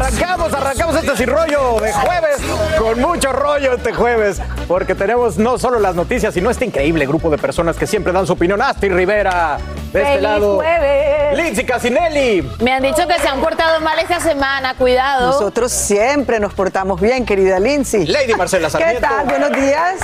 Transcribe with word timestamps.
Arrancamos, 0.00 0.54
arrancamos 0.54 0.96
este 0.96 1.14
Sin 1.14 1.26
Rollo 1.26 1.78
de 1.78 1.92
jueves 1.92 2.36
con 2.78 2.98
mucho 3.00 3.32
rollo 3.32 3.74
este 3.74 3.92
jueves, 3.92 4.40
porque 4.66 4.94
tenemos 4.94 5.36
no 5.36 5.58
solo 5.58 5.78
las 5.78 5.94
noticias, 5.94 6.32
sino 6.32 6.48
este 6.48 6.64
increíble 6.64 7.04
grupo 7.06 7.28
de 7.28 7.36
personas 7.36 7.76
que 7.76 7.86
siempre 7.86 8.10
dan 8.10 8.26
su 8.26 8.32
opinión. 8.32 8.62
Asti 8.62 8.88
Rivera, 8.88 9.58
de 9.92 10.00
este 10.00 10.12
¡Feliz 10.12 10.22
lado, 10.22 10.54
jueves! 10.56 11.36
Lindsay 11.36 11.66
Casinelli. 11.66 12.50
Me 12.60 12.72
han 12.72 12.82
dicho 12.82 13.06
que 13.06 13.18
se 13.20 13.28
han 13.28 13.40
portado 13.40 13.78
mal 13.82 13.98
esta 13.98 14.20
semana, 14.20 14.74
cuidado. 14.74 15.32
Nosotros 15.32 15.70
siempre 15.70 16.40
nos 16.40 16.54
portamos 16.54 16.98
bien, 16.98 17.26
querida 17.26 17.58
Lindsay. 17.60 18.06
Lady 18.06 18.32
Marcela 18.34 18.68
¿Qué 18.70 18.70
Sarmiento. 18.72 19.00
tal? 19.06 19.26
Buenos 19.26 19.52
días. 19.52 19.96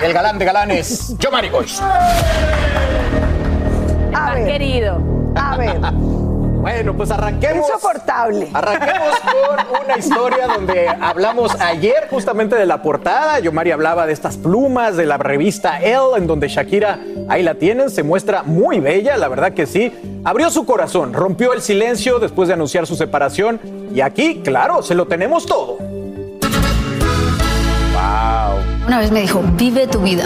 Y 0.00 0.04
el 0.04 0.12
galán 0.12 0.38
de 0.38 0.44
galanes, 0.44 1.18
Yo 1.18 1.30
Goiz. 1.50 1.80
A 1.80 1.88
Más 4.12 4.34
ver, 4.36 4.46
querido. 4.46 5.00
a 5.34 5.56
ver. 5.56 5.80
Bueno, 6.62 6.96
pues 6.96 7.10
arranquemos. 7.10 7.68
Insoportable. 7.68 8.48
Arranquemos 8.54 9.18
con 9.18 9.84
una 9.84 9.98
historia 9.98 10.46
donde 10.46 10.88
hablamos 10.88 11.60
ayer 11.60 12.06
justamente 12.08 12.54
de 12.54 12.66
la 12.66 12.82
portada. 12.82 13.40
Yomari 13.40 13.72
hablaba 13.72 14.06
de 14.06 14.12
estas 14.12 14.36
plumas 14.36 14.96
de 14.96 15.04
la 15.04 15.18
revista 15.18 15.80
Elle, 15.80 16.18
en 16.18 16.28
donde 16.28 16.46
Shakira, 16.46 17.00
ahí 17.28 17.42
la 17.42 17.56
tienen, 17.56 17.90
se 17.90 18.04
muestra 18.04 18.44
muy 18.44 18.78
bella, 18.78 19.16
la 19.16 19.26
verdad 19.26 19.54
que 19.54 19.66
sí. 19.66 19.92
Abrió 20.22 20.50
su 20.50 20.64
corazón, 20.64 21.12
rompió 21.12 21.52
el 21.52 21.62
silencio 21.62 22.20
después 22.20 22.46
de 22.46 22.54
anunciar 22.54 22.86
su 22.86 22.94
separación. 22.94 23.60
Y 23.92 24.00
aquí, 24.00 24.40
claro, 24.44 24.84
se 24.84 24.94
lo 24.94 25.06
tenemos 25.06 25.46
todo. 25.46 25.78
Una 28.86 28.98
vez 28.98 29.12
me 29.12 29.20
dijo, 29.20 29.42
vive 29.56 29.86
tu 29.86 30.00
vida. 30.00 30.24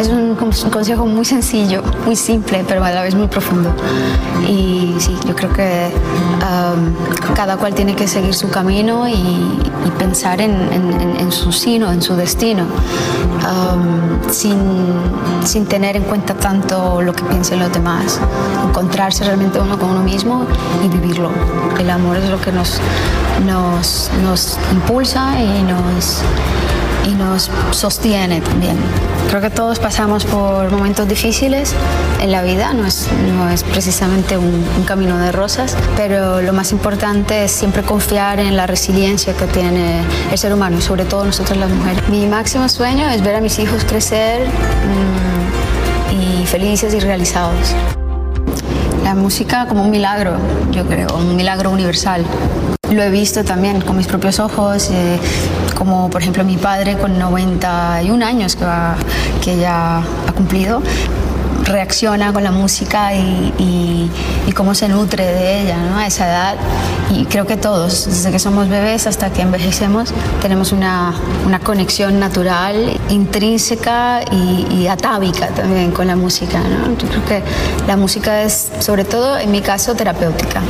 Es 0.00 0.08
un, 0.08 0.34
con- 0.34 0.48
un 0.48 0.70
consejo 0.70 1.06
muy 1.06 1.24
sencillo, 1.24 1.82
muy 2.04 2.16
simple, 2.16 2.64
pero 2.66 2.84
a 2.84 2.90
la 2.90 3.02
vez 3.02 3.14
muy 3.14 3.28
profundo. 3.28 3.72
Y 4.46 4.96
sí, 4.98 5.16
yo 5.26 5.34
creo 5.36 5.52
que 5.52 5.90
um, 6.42 7.34
cada 7.34 7.56
cual 7.56 7.74
tiene 7.74 7.94
que 7.94 8.08
seguir 8.08 8.34
su 8.34 8.50
camino 8.50 9.08
y, 9.08 9.12
y 9.14 9.90
pensar 9.98 10.40
en, 10.40 10.50
en- 10.72 11.00
en- 11.00 11.16
en 11.20 11.32
su 11.32 11.52
sino, 11.52 11.92
en 11.92 12.02
su 12.02 12.14
destino, 12.16 12.64
um, 12.64 14.30
sin, 14.30 14.58
sin 15.44 15.66
tener 15.66 15.96
en 15.96 16.02
cuenta 16.02 16.34
tanto 16.34 17.00
lo 17.02 17.12
que 17.12 17.22
piensen 17.24 17.60
los 17.60 17.72
demás. 17.72 18.18
Encontrarse 18.68 19.24
realmente 19.24 19.60
uno 19.60 19.78
con 19.78 19.90
uno 19.90 20.00
mismo 20.02 20.44
y 20.84 20.88
vivirlo. 20.88 21.30
El 21.78 21.88
amor 21.88 22.16
es 22.16 22.28
lo 22.28 22.40
que 22.40 22.50
nos, 22.50 22.80
nos, 23.46 24.10
nos 24.24 24.58
impulsa 24.72 25.40
y 25.40 25.62
nos 25.62 26.22
y 27.06 27.14
nos 27.14 27.50
sostiene 27.70 28.40
también. 28.40 28.76
Creo 29.28 29.40
que 29.40 29.50
todos 29.50 29.78
pasamos 29.78 30.24
por 30.24 30.70
momentos 30.70 31.08
difíciles 31.08 31.74
en 32.20 32.30
la 32.30 32.42
vida, 32.42 32.72
no 32.74 32.86
es, 32.86 33.08
no 33.34 33.48
es 33.48 33.62
precisamente 33.64 34.36
un, 34.36 34.64
un 34.76 34.84
camino 34.84 35.18
de 35.18 35.32
rosas, 35.32 35.76
pero 35.96 36.42
lo 36.42 36.52
más 36.52 36.72
importante 36.72 37.44
es 37.44 37.52
siempre 37.52 37.82
confiar 37.82 38.38
en 38.38 38.56
la 38.56 38.66
resiliencia 38.66 39.34
que 39.34 39.46
tiene 39.46 40.02
el 40.30 40.38
ser 40.38 40.52
humano 40.52 40.78
y 40.78 40.82
sobre 40.82 41.04
todo 41.04 41.24
nosotros 41.24 41.58
las 41.58 41.70
mujeres. 41.70 42.08
Mi 42.08 42.26
máximo 42.26 42.68
sueño 42.68 43.08
es 43.08 43.22
ver 43.22 43.36
a 43.36 43.40
mis 43.40 43.58
hijos 43.58 43.84
crecer 43.84 44.46
mm, 44.46 46.42
y 46.42 46.46
felices 46.46 46.94
y 46.94 47.00
realizados. 47.00 47.74
La 49.02 49.14
música 49.14 49.66
como 49.66 49.82
un 49.82 49.90
milagro, 49.90 50.36
yo 50.70 50.86
creo, 50.86 51.16
un 51.16 51.36
milagro 51.36 51.70
universal. 51.70 52.24
Lo 52.90 53.02
he 53.02 53.10
visto 53.10 53.42
también 53.44 53.80
con 53.80 53.96
mis 53.96 54.06
propios 54.06 54.38
ojos, 54.38 54.90
eh, 54.90 55.18
como 55.82 56.08
por 56.10 56.20
ejemplo 56.22 56.44
mi 56.44 56.56
padre 56.58 56.96
con 56.96 57.18
91 57.18 58.24
años 58.24 58.54
que, 58.54 58.64
va- 58.64 58.94
que 59.42 59.56
ya 59.56 59.98
ha 59.98 60.32
cumplido, 60.32 60.80
reacciona 61.64 62.32
con 62.32 62.44
la 62.44 62.52
música 62.52 63.14
y, 63.14 63.52
y- 63.58 64.10
y 64.46 64.52
cómo 64.52 64.76
se 64.76 64.88
nutre 64.88 65.24
de 65.24 65.62
ella 65.62 65.78
¿no? 65.78 65.98
a 65.98 66.06
esa 66.06 66.28
edad. 66.28 66.54
Y 67.10 67.24
creo 67.24 67.46
que 67.48 67.56
todos, 67.56 68.06
desde 68.06 68.30
que 68.30 68.38
somos 68.38 68.68
bebés 68.68 69.08
hasta 69.08 69.30
que 69.30 69.42
envejecemos, 69.42 70.12
tenemos 70.40 70.70
una, 70.70 71.14
una 71.46 71.58
conexión 71.58 72.20
natural, 72.20 72.96
intrínseca 73.10 74.20
y, 74.30 74.66
y 74.70 74.86
atávica 74.86 75.48
también 75.48 75.90
con 75.90 76.06
la 76.06 76.14
música. 76.14 76.60
¿no? 76.60 76.96
Yo 76.96 77.08
creo 77.08 77.24
que 77.24 77.42
la 77.88 77.96
música 77.96 78.42
es, 78.42 78.70
sobre 78.78 79.04
todo 79.04 79.36
en 79.36 79.50
mi 79.50 79.60
caso, 79.62 79.94
terapéutica. 79.96 80.60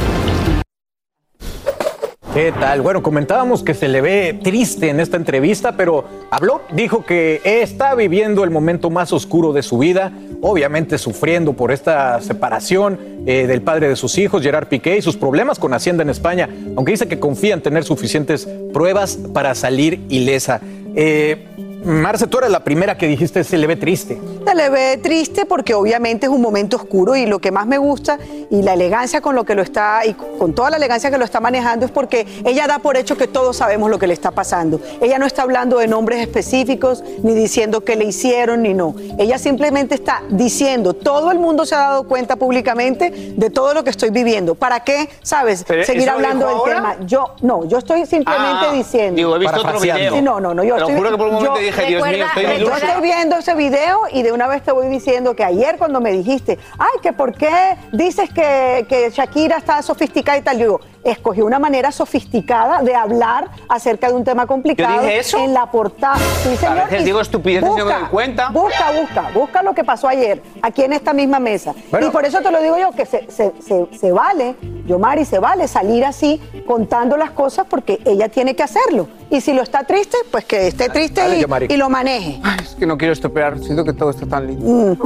¿Qué 2.34 2.50
tal? 2.50 2.81
Bueno, 2.81 3.03
comentábamos 3.03 3.62
que 3.62 3.75
se 3.75 3.88
le 3.88 4.00
ve 4.00 4.41
triste 4.43 4.88
en 4.88 5.00
esta 5.00 5.19
entrevista, 5.19 5.76
pero 5.76 6.06
habló, 6.31 6.62
dijo 6.72 7.04
que 7.04 7.43
está 7.44 7.94
viviendo 7.94 8.43
el 8.43 8.48
momento 8.48 8.88
más 8.88 9.12
oscuro 9.12 9.53
de 9.53 9.62
su 9.62 9.76
vida, 9.76 10.12
obviamente 10.41 10.97
sufriendo 10.97 11.53
por 11.53 11.72
esta 11.72 12.22
separación 12.22 12.98
eh, 13.26 13.47
del 13.47 13.60
padre 13.60 13.91
de 13.91 13.97
sus 13.97 14.16
hijos, 14.16 14.43
Gerard 14.43 14.69
Piqué, 14.69 14.97
y 14.97 15.03
sus 15.03 15.19
problemas 15.19 15.59
con 15.59 15.75
Hacienda 15.75 16.04
en 16.04 16.09
España, 16.09 16.48
aunque 16.75 16.93
dice 16.93 17.06
que 17.06 17.20
confía 17.20 17.53
en 17.53 17.60
tener 17.60 17.84
suficientes 17.84 18.49
pruebas 18.72 19.19
para 19.34 19.54
salir 19.54 20.00
ilesa. 20.09 20.62
Eh, 20.97 21.47
Marce, 21.84 22.26
tú 22.28 22.38
eres 22.38 22.50
la 22.50 22.60
primera 22.60 22.97
que 22.97 23.06
dijiste 23.09 23.43
se 23.43 23.59
le 23.59 23.66
ve 23.66 23.76
triste. 23.76 24.20
Se 24.47 24.54
le 24.54 24.69
ve 24.70 24.98
triste 25.03 25.47
porque 25.47 25.75
obviamente 25.75 26.26
es 26.26 26.32
un 26.32 26.41
momento 26.41 26.76
oscuro 26.76 27.16
y 27.16 27.26
lo 27.26 27.41
que 27.41 27.50
más 27.50 27.66
me 27.66 27.78
gusta 27.78 28.19
y 28.50 28.62
la 28.62 28.75
elegancia 28.75 29.20
con 29.20 29.34
lo 29.34 29.44
que 29.44 29.54
lo 29.54 29.62
está 29.62 30.06
y 30.06 30.15
con 30.15 30.54
toda 30.54 30.70
la 30.70 30.76
elegancia 30.76 31.10
que 31.10 31.19
lo 31.19 31.25
está 31.25 31.41
manejando 31.41 31.84
es 31.87 31.91
porque 31.91 32.26
ella 32.44 32.66
da 32.69 32.78
por 32.78 32.97
hecho 32.97 33.16
que 33.16 33.26
todos 33.26 33.56
sabemos 33.56 33.91
lo 33.91 33.98
que 33.98 34.06
le 34.06 34.15
está 34.15 34.31
pasando. 34.31 34.81
Ella 35.00 35.19
no 35.19 35.26
está 35.26 35.43
hablando 35.43 35.78
de 35.78 35.88
nombres 35.88 36.20
específicos 36.20 37.02
ni 37.23 37.34
diciendo 37.34 37.81
qué 37.82 37.96
le 37.96 38.05
hicieron 38.05 38.62
ni 38.62 38.75
no. 38.75 38.94
Ella 39.19 39.38
simplemente 39.38 39.94
está 39.96 40.23
diciendo, 40.29 40.94
todo 40.94 41.32
el 41.32 41.38
mundo 41.40 41.67
se 41.67 41.75
ha 41.75 41.79
dado 41.79 42.05
cuenta 42.05 42.37
públicamente 42.37 43.11
de 43.37 43.50
todo 43.50 43.75
lo 43.75 43.82
que 43.82 43.90
estoy 43.90 44.11
viviendo. 44.11 44.55
¿Para 44.55 44.81
qué, 44.84 45.08
sabes, 45.23 45.64
Pero, 45.67 45.84
seguir 45.84 46.02
¿eso 46.02 46.11
lo 46.12 46.17
hablando 46.17 46.46
del 46.46 46.56
ahora? 46.56 46.75
tema? 46.75 46.96
Yo 47.06 47.34
no, 47.43 47.64
yo 47.64 47.79
estoy 47.79 48.06
simplemente 48.06 48.67
Ah, 48.69 48.73
diciendo. 48.73 49.17
digo, 49.17 49.34
he 49.34 49.38
visto 49.40 49.61
otro 49.61 49.81
video. 49.81 50.14
Sí, 50.14 50.23
no, 50.23 50.38
no, 50.38 50.55
no, 50.55 50.62
yo 50.62 50.75
Te 50.75 50.81
lo 50.81 50.87
estoy, 50.87 50.96
juro 50.99 51.11
que 51.11 51.17
por 51.17 51.26
un 51.29 51.34
momento 51.34 51.56
yo- 51.61 51.71
dije, 51.80 51.86
Dios 51.86 52.02
mío, 52.08 52.26
estoy 52.26 52.46
Recuerda- 52.46 52.78
yo 52.80 52.86
estoy 52.86 53.02
viendo 53.02 53.36
ese 53.36 53.54
video 53.54 54.00
y 54.12 54.22
de 54.22 54.32
una 54.32 54.46
vez 54.46 54.62
te 54.62 54.72
voy 54.72 54.86
diciendo 54.88 55.34
que 55.34 55.44
ayer 55.44 55.76
cuando 55.78 56.00
me 56.00 56.12
dijiste, 56.12 56.58
ay, 56.78 57.00
que 57.02 57.12
por 57.12 57.32
qué 57.34 57.76
dices 57.92 58.30
que, 58.30 58.86
que 58.88 59.10
Shakira 59.10 59.56
está 59.58 59.82
sofisticada 59.82 60.38
y 60.38 60.42
tal, 60.42 60.58
yo 60.58 60.64
digo, 60.64 60.80
escogió 61.04 61.44
una 61.46 61.58
manera 61.58 61.90
sofisticada 61.93 62.82
de 62.82 62.94
hablar 62.94 63.49
acerca 63.69 64.08
de 64.08 64.14
un 64.14 64.25
tema 64.25 64.46
complicado. 64.46 64.96
¿Yo 64.96 65.00
dije 65.02 65.19
eso? 65.19 65.38
En 65.38 65.52
la 65.54 65.70
portada. 65.70 66.16
Sí, 66.43 66.56
señor. 66.56 66.78
A 66.81 66.84
veces 66.84 67.04
digo 67.04 67.20
estupideces 67.20 67.69
y 67.69 67.70
no 67.70 67.76
me 67.76 67.82
busca, 67.84 67.99
doy 68.00 68.08
cuenta. 68.08 68.49
Busca, 68.50 68.93
busca, 69.00 69.31
busca 69.34 69.62
lo 69.62 69.75
que 69.75 69.84
pasó 69.84 70.08
ayer, 70.08 70.43
aquí 70.62 70.82
en 70.82 70.93
esta 70.93 71.12
misma 71.12 71.38
mesa. 71.38 71.75
Bueno. 71.90 72.06
y 72.06 72.10
por 72.10 72.25
eso 72.25 72.40
te 72.40 72.50
lo 72.50 72.60
digo 72.62 72.76
yo, 72.78 72.93
que 72.93 73.06
se, 73.06 73.31
se, 73.31 73.52
se, 73.60 73.87
se 73.99 74.12
vale, 74.12 74.56
Yomari, 74.87 75.25
se 75.25 75.38
vale 75.38 75.66
salir 75.69 76.04
así 76.04 76.40
contando 76.66 77.16
las 77.16 77.31
cosas 77.32 77.66
porque 77.69 78.00
ella 78.05 78.28
tiene 78.28 78.55
que 78.55 78.62
hacerlo. 78.62 79.08
Y 79.31 79.40
si 79.40 79.52
lo 79.52 79.62
está 79.62 79.84
triste, 79.84 80.16
pues 80.31 80.44
que 80.44 80.66
esté 80.69 80.88
triste 80.88 81.20
dale, 81.20 81.66
y- 81.69 81.76
lo 81.76 81.88
maneje. 81.88 82.38
Ay, 82.43 82.58
es 82.62 82.75
que 82.75 82.87
no 82.87 82.96
quiero 82.98 83.12
estropear, 83.12 83.58
siento 83.58 83.84
que 83.84 83.93
todo 83.93 84.10
está 84.10 84.26
tan 84.26 84.46
lindo. 84.46 84.96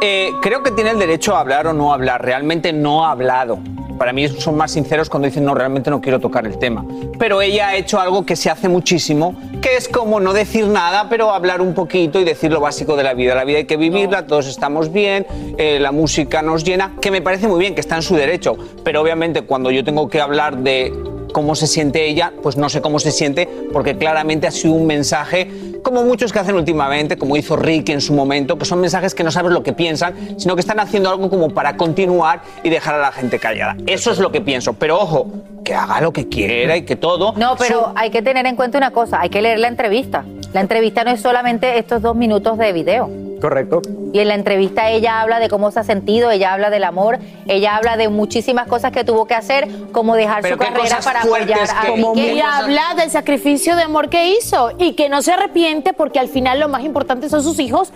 Eh, 0.00 0.32
creo 0.42 0.62
que 0.62 0.70
tiene 0.70 0.90
el 0.90 0.98
derecho 0.98 1.36
a 1.36 1.40
hablar 1.40 1.66
o 1.66 1.72
no 1.72 1.92
hablar. 1.92 2.22
Realmente 2.24 2.72
no 2.72 3.04
ha 3.06 3.10
hablado. 3.12 3.58
Para 3.98 4.12
mí 4.12 4.28
son 4.28 4.56
más 4.56 4.72
sinceros 4.72 5.08
cuando 5.08 5.26
dicen 5.26 5.44
no, 5.44 5.54
realmente 5.54 5.90
no 5.90 6.00
quiero 6.00 6.20
tocar 6.20 6.46
el 6.46 6.58
tema. 6.58 6.84
Pero 7.18 7.40
ella 7.40 7.68
ha 7.68 7.76
hecho 7.76 8.00
algo 8.00 8.26
que 8.26 8.36
se 8.36 8.50
hace 8.50 8.68
muchísimo, 8.68 9.36
que 9.62 9.76
es 9.76 9.88
como 9.88 10.20
no 10.20 10.32
decir 10.32 10.66
nada, 10.66 11.08
pero 11.08 11.32
hablar 11.32 11.60
un 11.60 11.74
poquito 11.74 12.20
y 12.20 12.24
decir 12.24 12.52
lo 12.52 12.60
básico 12.60 12.96
de 12.96 13.04
la 13.04 13.14
vida. 13.14 13.34
La 13.34 13.44
vida 13.44 13.58
hay 13.58 13.64
que 13.64 13.76
vivirla, 13.76 14.26
todos 14.26 14.46
estamos 14.46 14.92
bien, 14.92 15.26
eh, 15.58 15.78
la 15.80 15.92
música 15.92 16.42
nos 16.42 16.64
llena, 16.64 16.94
que 17.00 17.10
me 17.10 17.22
parece 17.22 17.48
muy 17.48 17.60
bien, 17.60 17.74
que 17.74 17.80
está 17.80 17.96
en 17.96 18.02
su 18.02 18.14
derecho. 18.14 18.56
Pero 18.82 19.00
obviamente 19.00 19.42
cuando 19.42 19.70
yo 19.70 19.84
tengo 19.84 20.08
que 20.08 20.20
hablar 20.20 20.58
de 20.58 20.92
cómo 21.34 21.54
se 21.54 21.66
siente 21.66 22.06
ella, 22.06 22.32
pues 22.42 22.56
no 22.56 22.68
sé 22.68 22.80
cómo 22.80 22.98
se 23.00 23.10
siente, 23.10 23.48
porque 23.72 23.98
claramente 23.98 24.46
ha 24.46 24.50
sido 24.50 24.74
un 24.74 24.86
mensaje 24.86 25.50
como 25.84 26.02
muchos 26.02 26.32
que 26.32 26.40
hacen 26.40 26.56
últimamente, 26.56 27.16
como 27.16 27.36
hizo 27.36 27.54
Ricky 27.54 27.92
en 27.92 28.00
su 28.00 28.12
momento, 28.12 28.58
que 28.58 28.64
son 28.64 28.80
mensajes 28.80 29.14
que 29.14 29.22
no 29.22 29.30
sabes 29.30 29.52
lo 29.52 29.62
que 29.62 29.72
piensan, 29.72 30.40
sino 30.40 30.56
que 30.56 30.60
están 30.60 30.80
haciendo 30.80 31.10
algo 31.10 31.30
como 31.30 31.50
para 31.50 31.76
continuar 31.76 32.42
y 32.64 32.70
dejar 32.70 32.96
a 32.96 32.98
la 32.98 33.12
gente 33.12 33.38
callada. 33.38 33.76
Eso 33.86 34.10
es 34.10 34.18
lo 34.18 34.32
que 34.32 34.40
pienso. 34.40 34.72
Pero 34.72 34.98
ojo, 34.98 35.30
que 35.62 35.74
haga 35.74 36.00
lo 36.00 36.12
que 36.12 36.28
quiera 36.28 36.76
y 36.76 36.82
que 36.82 36.96
todo. 36.96 37.34
No, 37.36 37.54
pero 37.56 37.92
hay 37.94 38.10
que 38.10 38.22
tener 38.22 38.46
en 38.46 38.56
cuenta 38.56 38.78
una 38.78 38.90
cosa, 38.90 39.20
hay 39.20 39.28
que 39.28 39.40
leer 39.40 39.60
la 39.60 39.68
entrevista. 39.68 40.24
La 40.52 40.60
entrevista 40.60 41.04
no 41.04 41.10
es 41.10 41.20
solamente 41.20 41.78
estos 41.78 42.02
dos 42.02 42.16
minutos 42.16 42.58
de 42.58 42.72
video. 42.72 43.23
Correcto. 43.44 43.82
Y 44.14 44.20
en 44.20 44.28
la 44.28 44.36
entrevista 44.36 44.88
ella 44.88 45.20
habla 45.20 45.38
de 45.38 45.50
cómo 45.50 45.70
se 45.70 45.78
ha 45.78 45.84
sentido, 45.84 46.30
ella 46.30 46.54
habla 46.54 46.70
del 46.70 46.82
amor, 46.82 47.18
ella 47.46 47.76
habla 47.76 47.98
de 47.98 48.08
muchísimas 48.08 48.66
cosas 48.66 48.90
que 48.90 49.04
tuvo 49.04 49.26
que 49.26 49.34
hacer, 49.34 49.68
como 49.92 50.14
dejar 50.16 50.40
Pero 50.40 50.54
su 50.54 50.58
carrera 50.60 50.98
para 51.04 51.20
apoyar 51.20 51.58
a. 51.60 51.82
¿qué 51.82 51.92
Y 51.98 52.40
cosas- 52.40 52.62
habla 52.62 52.82
del 52.96 53.10
sacrificio 53.10 53.76
de 53.76 53.82
amor 53.82 54.08
que 54.08 54.30
hizo 54.30 54.70
y 54.78 54.94
que 54.94 55.10
no 55.10 55.20
se 55.20 55.32
arrepiente 55.34 55.92
porque 55.92 56.18
al 56.18 56.28
final 56.28 56.58
lo 56.58 56.70
más 56.70 56.84
importante 56.84 57.28
son 57.28 57.42
sus 57.42 57.58
hijos. 57.58 57.92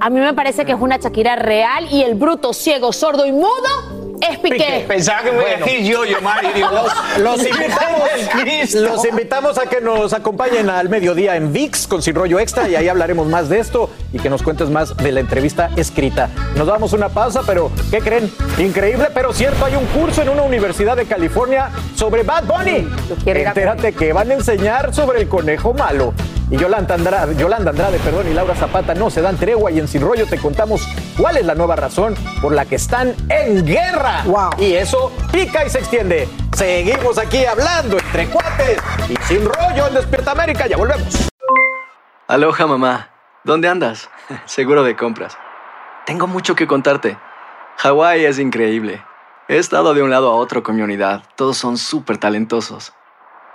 A 0.00 0.10
mí 0.10 0.20
me 0.20 0.34
parece 0.34 0.66
que 0.66 0.72
es 0.72 0.78
una 0.78 0.98
Shakira 0.98 1.34
real 1.36 1.86
y 1.90 2.02
el 2.02 2.14
bruto, 2.14 2.52
ciego, 2.52 2.92
sordo 2.92 3.24
y 3.24 3.32
mudo 3.32 3.48
es 4.20 4.38
Piqué. 4.38 4.84
Pensaba 4.88 5.22
que 5.22 5.32
me 5.32 5.36
iba 5.38 5.42
a 5.42 5.50
Bueno. 5.50 5.66
decir 5.66 5.82
yo, 5.92 6.04
yo, 6.04 6.20
Mari. 6.20 6.48
Digo, 6.54 6.68
Los 7.18 7.38
invitamos, 7.46 8.08
Cristo. 8.42 8.80
los 8.80 9.04
invitamos 9.04 9.58
a 9.58 9.66
que 9.66 9.80
nos 9.80 10.12
acompañen 10.12 10.68
al 10.70 10.88
mediodía 10.88 11.36
en 11.36 11.52
VIX 11.52 11.86
con 11.86 12.02
Sin 12.02 12.14
Rollo 12.14 12.38
Extra 12.38 12.68
y 12.68 12.76
ahí 12.76 12.88
hablaremos 12.88 13.26
más 13.26 13.48
de 13.48 13.58
esto 13.58 13.90
y 14.12 14.18
que 14.18 14.28
nos 14.30 14.42
cuentes 14.42 14.70
más 14.70 14.96
de 14.96 15.12
la 15.12 15.20
entrevista 15.20 15.70
escrita. 15.76 16.28
Nos 16.56 16.66
damos 16.66 16.92
una 16.92 17.08
pausa, 17.08 17.42
pero 17.46 17.70
¿qué 17.90 17.98
creen? 18.00 18.30
Increíble, 18.58 19.08
pero 19.14 19.32
cierto, 19.32 19.64
hay 19.64 19.74
un 19.76 19.86
curso 19.86 20.22
en 20.22 20.28
una 20.28 20.42
universidad 20.42 20.96
de 20.96 21.06
California 21.06 21.70
sobre 21.96 22.22
Bad 22.22 22.44
Bunny. 22.44 22.88
Entérate 23.26 23.92
que 23.92 24.12
van 24.12 24.30
a 24.30 24.34
enseñar 24.34 24.94
sobre 24.94 25.20
el 25.20 25.28
conejo 25.28 25.72
malo. 25.74 26.12
Y 26.50 26.56
Yolanda 26.56 26.96
Andrade, 26.96 27.36
Yolanda 27.36 27.70
Andrade, 27.70 27.98
perdón, 28.00 28.26
y 28.28 28.34
Laura 28.34 28.56
Zapata 28.56 28.92
no 28.92 29.08
se 29.08 29.22
dan 29.22 29.36
tregua 29.36 29.70
y 29.70 29.78
en 29.78 29.86
Sin 29.86 30.02
Rollo 30.02 30.26
te 30.26 30.36
contamos 30.36 30.84
cuál 31.16 31.36
es 31.36 31.46
la 31.46 31.54
nueva 31.54 31.76
razón 31.76 32.16
por 32.42 32.52
la 32.52 32.64
que 32.64 32.74
están 32.74 33.14
en 33.28 33.64
guerra. 33.64 34.22
Wow. 34.24 34.50
Y 34.58 34.74
eso 34.74 35.12
pica 35.32 35.64
y 35.64 35.70
se 35.70 35.78
extiende. 35.78 36.28
Seguimos 36.56 37.18
aquí 37.18 37.44
hablando 37.44 37.98
entre 37.98 38.26
cuates 38.26 38.78
y 39.08 39.14
sin 39.26 39.44
rollo 39.44 39.86
en 39.86 39.94
Despierta 39.94 40.32
América. 40.32 40.66
Ya 40.66 40.76
volvemos. 40.76 41.28
Aloha 42.26 42.66
mamá, 42.66 43.10
¿dónde 43.44 43.68
andas? 43.68 44.10
Seguro 44.44 44.82
de 44.82 44.96
compras. 44.96 45.38
Tengo 46.04 46.26
mucho 46.26 46.56
que 46.56 46.66
contarte. 46.66 47.16
Hawái 47.76 48.24
es 48.24 48.40
increíble. 48.40 49.04
He 49.46 49.58
estado 49.58 49.94
de 49.94 50.02
un 50.02 50.10
lado 50.10 50.30
a 50.30 50.34
otro 50.34 50.64
con 50.64 50.74
mi 50.74 50.82
unidad. 50.82 51.22
Todos 51.36 51.56
son 51.56 51.78
súper 51.78 52.18
talentosos. 52.18 52.92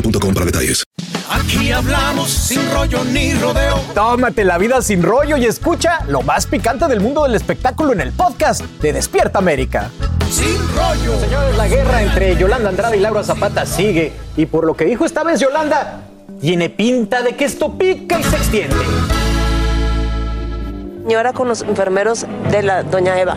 boostmobile.com 0.00 0.34
para 0.34 0.46
detalles. 0.46 0.84
Aquí 1.30 1.70
hablamos 1.72 2.30
sin 2.30 2.70
rollo 2.72 3.04
ni 3.04 3.34
rodeo. 3.34 3.80
Tómate 3.94 4.44
la 4.44 4.58
vida 4.58 4.80
sin 4.80 5.02
rollo 5.02 5.36
y 5.36 5.44
escucha 5.44 6.04
lo 6.08 6.22
más 6.22 6.46
picante 6.46 6.86
del 6.86 7.00
mundo 7.00 7.24
del 7.24 7.34
espectáculo 7.34 7.92
en 7.92 8.00
el 8.00 8.12
podcast 8.12 8.62
de 8.80 8.92
Despierta 8.92 9.38
América. 9.38 9.90
Sin 10.30 10.56
rollo. 10.74 11.20
Señores, 11.20 11.56
la 11.56 11.68
guerra 11.68 12.02
entre 12.02 12.36
Yolanda 12.36 12.70
Andrade 12.70 12.96
y 12.96 13.00
Laura 13.00 13.22
Zapata 13.22 13.66
sigue. 13.66 14.12
Y 14.36 14.46
por 14.46 14.64
lo 14.64 14.74
que 14.74 14.84
dijo 14.84 15.04
esta 15.04 15.22
vez 15.22 15.40
Yolanda, 15.40 16.02
tiene 16.40 16.70
pinta 16.70 17.22
de 17.22 17.36
que 17.36 17.44
esto 17.44 17.76
pica 17.76 18.18
y 18.18 18.24
se 18.24 18.36
extiende. 18.36 18.76
señora 21.02 21.32
con 21.32 21.48
los 21.48 21.62
enfermeros 21.62 22.26
de 22.50 22.62
la 22.62 22.82
doña 22.82 23.18
Eva. 23.18 23.36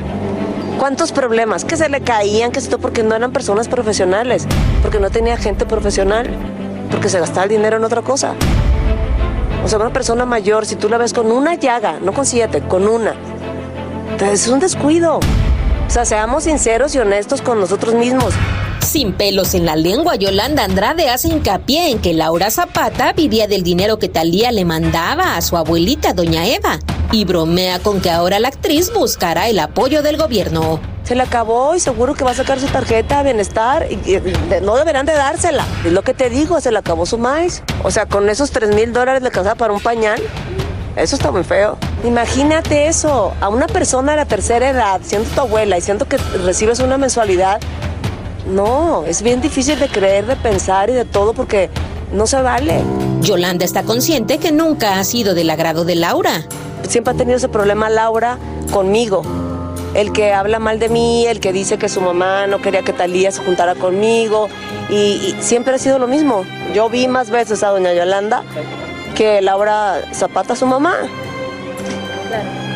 ¿Cuántos 0.82 1.12
problemas? 1.12 1.64
Que 1.64 1.78
se 1.78 1.90
le 1.90 2.02
caían, 2.02 2.52
que 2.52 2.58
esto 2.58 2.80
porque 2.80 3.04
no 3.04 3.14
eran 3.14 3.32
personas 3.32 3.68
profesionales, 3.68 4.48
porque 4.82 5.00
no 5.00 5.12
tenía 5.12 5.38
gente 5.38 5.68
profesional, 5.68 6.28
porque 6.90 7.08
se 7.08 7.20
gastaba 7.20 7.44
el 7.44 7.50
dinero 7.50 7.78
en 7.78 7.84
otra 7.84 8.02
cosa. 8.02 8.34
O 9.64 9.68
sea, 9.68 9.78
una 9.78 9.94
persona 9.94 10.26
mayor, 10.26 10.66
si 10.66 10.76
tú 10.76 10.90
la 10.90 10.98
ves 10.98 11.14
con 11.14 11.32
una 11.32 11.54
llaga, 11.54 12.00
no 12.02 12.14
con 12.14 12.26
siete, 12.26 12.62
con 12.62 12.88
una, 12.88 13.14
entonces 14.10 14.48
es 14.48 14.48
un 14.48 14.60
descuido. 14.60 15.18
O 15.18 15.90
sea, 15.92 16.04
seamos 16.04 16.46
sinceros 16.46 16.96
y 16.96 16.98
honestos 16.98 17.44
con 17.44 17.60
nosotros 17.60 17.94
mismos. 17.94 18.34
Sin 18.82 19.14
pelos 19.14 19.54
en 19.54 19.66
la 19.66 19.76
lengua, 19.76 20.16
Yolanda 20.16 20.64
Andrade 20.64 21.10
hace 21.10 21.30
hincapié 21.30 21.92
en 21.92 22.00
que 22.00 22.14
Laura 22.14 22.50
Zapata 22.52 23.14
vivía 23.14 23.48
del 23.48 23.64
dinero 23.64 24.00
que 24.00 24.10
Talía 24.10 24.52
le 24.52 24.66
mandaba 24.66 25.38
a 25.38 25.42
su 25.42 25.56
abuelita, 25.56 26.14
doña 26.14 26.46
Eva, 26.48 26.80
y 27.12 27.24
bromea 27.24 27.80
con 27.80 28.02
que 28.02 28.10
ahora 28.10 28.40
la 28.40 28.50
actriz 28.50 28.92
buscará 28.92 29.48
el 29.48 29.60
apoyo 29.60 30.02
del 30.02 30.18
gobierno. 30.18 30.80
Se 31.04 31.16
le 31.16 31.22
acabó 31.22 31.76
y 31.76 31.80
seguro 31.80 32.16
que 32.16 32.24
va 32.24 32.32
a 32.32 32.36
sacar 32.36 32.60
su 32.60 32.68
tarjeta 32.68 33.20
de 33.20 33.24
bienestar 33.26 33.88
y, 33.90 34.20
no 34.62 34.76
deberán 34.76 35.06
de 35.06 35.14
dársela. 35.14 35.66
Es 35.86 35.92
lo 35.92 36.02
que 36.02 36.14
te 36.14 36.30
digo, 36.30 36.60
se 36.60 36.72
le 36.72 36.80
acabó 36.80 37.06
su 37.06 37.18
maíz. 37.18 37.64
O 37.84 37.92
sea, 37.92 38.08
con 38.08 38.30
esos 38.30 38.52
3 38.52 38.76
mil 38.76 38.94
dólares 38.94 39.22
le 39.22 39.28
alcanzaba 39.28 39.56
para 39.56 39.74
un 39.74 39.80
pañal. 39.80 40.22
Eso 40.96 41.16
está 41.16 41.32
muy 41.32 41.44
feo. 41.44 41.78
Imagínate 42.04 42.88
eso, 42.88 43.34
a 43.40 43.50
una 43.50 43.68
persona 43.68 44.12
de 44.12 44.18
la 44.18 44.26
tercera 44.26 44.70
edad, 44.70 45.00
siendo 45.04 45.30
tu 45.30 45.42
abuela 45.42 45.78
y 45.78 45.82
siendo 45.82 46.08
que 46.08 46.18
recibes 46.18 46.80
una 46.80 46.98
mensualidad. 46.98 47.62
No, 48.48 49.04
es 49.06 49.22
bien 49.22 49.42
difícil 49.42 49.80
de 49.80 49.88
creer, 49.88 50.26
de 50.26 50.36
pensar 50.36 50.90
y 50.90 50.94
de 50.94 51.06
todo 51.06 51.34
porque 51.34 51.70
no 52.12 52.28
se 52.28 52.42
vale. 52.42 52.82
Yolanda 53.22 53.66
está 53.66 53.84
consciente 53.84 54.38
que 54.40 54.52
nunca 54.52 55.00
ha 55.00 55.04
sido 55.04 55.34
del 55.34 55.50
agrado 55.50 55.86
de 55.86 55.96
Laura. 55.96 56.46
Siempre 56.88 57.14
ha 57.14 57.18
tenido 57.18 57.38
ese 57.38 57.50
problema 57.50 57.90
Laura 57.90 58.38
conmigo. 58.72 59.24
el 59.94 60.14
que 60.14 60.32
habla 60.34 60.60
mal 60.60 60.80
de 60.80 60.88
mí, 60.88 61.26
el 61.28 61.40
que 61.42 61.52
dice 61.52 61.78
que 61.78 61.90
su 61.90 62.00
mamá 62.00 62.48
no 62.48 62.62
quería 62.62 62.82
que 62.82 62.94
Talía 62.94 63.32
se 63.32 63.44
juntara 63.44 63.76
conmigo. 63.76 64.48
Y, 64.90 64.96
y 64.96 65.36
siempre 65.42 65.76
ha 65.76 65.78
sido 65.78 66.00
lo 66.00 66.08
mismo. 66.08 66.44
Yo 66.74 66.90
vi 66.90 67.08
más 67.08 67.30
veces 67.30 67.62
a 67.64 67.70
doña 67.70 67.94
Yolanda 67.94 68.44
que 69.16 69.42
Laura 69.42 70.02
Zapata, 70.14 70.56
su 70.56 70.66
mamá. 70.66 70.96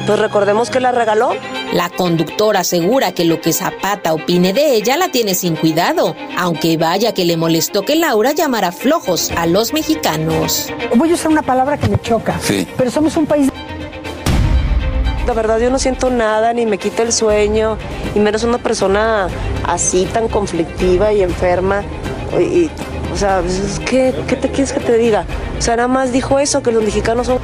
Pues 0.05 0.19
recordemos 0.19 0.69
que 0.69 0.79
la 0.79 0.91
regaló. 0.91 1.31
La 1.75 1.89
conductora 1.89 2.61
asegura 2.61 3.11
que 3.11 3.25
lo 3.25 3.41
que 3.41 3.51
Zapata 3.51 4.13
opine 4.13 4.53
de 4.53 4.75
ella 4.75 4.95
la 4.95 5.09
tiene 5.09 5.35
sin 5.35 5.57
cuidado, 5.57 6.15
aunque 6.37 6.77
vaya 6.77 7.13
que 7.13 7.25
le 7.25 7.35
molestó 7.35 7.81
que 7.81 7.97
Laura 7.97 8.31
llamara 8.31 8.71
flojos 8.71 9.29
a 9.35 9.45
los 9.45 9.73
mexicanos. 9.73 10.71
Voy 10.95 11.11
a 11.11 11.15
usar 11.15 11.33
una 11.33 11.41
palabra 11.41 11.77
que 11.77 11.89
me 11.89 11.99
choca, 11.99 12.39
pero 12.77 12.89
somos 12.89 13.17
un 13.17 13.25
país 13.25 13.49
La 15.27 15.33
verdad 15.33 15.59
yo 15.59 15.69
no 15.69 15.77
siento 15.77 16.09
nada, 16.09 16.53
ni 16.53 16.65
me 16.65 16.77
quita 16.77 17.03
el 17.03 17.11
sueño, 17.11 17.77
y 18.15 18.19
menos 18.19 18.45
una 18.45 18.57
persona 18.57 19.27
así 19.65 20.05
tan 20.05 20.29
conflictiva 20.29 21.11
y 21.11 21.23
enferma. 21.23 21.83
Y, 22.39 22.43
y, 22.43 22.71
o 23.13 23.17
sea, 23.17 23.43
¿qué 23.85 24.13
te 24.13 24.47
quieres 24.47 24.71
que 24.71 24.79
te 24.79 24.97
diga? 24.97 25.25
O 25.59 25.61
sea, 25.61 25.75
nada 25.75 25.89
más 25.89 26.13
dijo 26.13 26.39
eso, 26.39 26.63
que 26.63 26.71
los 26.71 26.81
mexicanos 26.81 27.27
son... 27.27 27.39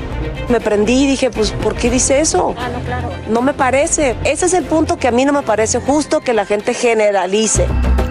Me 0.52 0.60
prendí 0.60 1.06
y 1.06 1.08
dije, 1.08 1.30
pues, 1.30 1.52
¿por 1.52 1.76
qué 1.76 1.90
dice 1.90 2.20
eso? 2.20 2.54
Ah, 2.58 2.68
no, 2.68 2.84
claro. 2.84 3.10
No 3.30 3.42
me 3.42 3.54
parece. 3.54 4.18
Ese 4.26 4.48
es 4.48 4.54
el 4.54 4.66
punto 4.66 4.98
que 4.98 5.08
a 5.08 5.12
mí 5.12 5.24
no 5.24 5.32
me 5.32 5.44
parece 5.44 5.80
justo 5.80 6.20
que 6.20 6.34
la 6.34 6.46
gente 6.46 6.74
generalice. 6.74 7.68